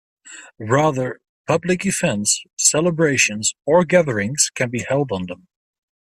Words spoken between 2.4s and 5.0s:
celebrations, or gatherings can be